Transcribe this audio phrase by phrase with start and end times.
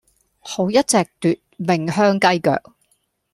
[0.39, 2.59] 好一隻奪命香雞腳